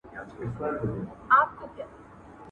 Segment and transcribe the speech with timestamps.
[0.29, 1.83] ته ولي خواړه ورکوې،